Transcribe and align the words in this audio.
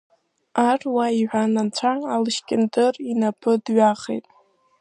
Аруаа,— 0.69 1.09
иҳәан, 1.19 1.53
анцәа 1.61 1.91
Алышькьынтыр 2.15 2.93
инапы 3.11 3.51
дҩахеит. 3.63 4.25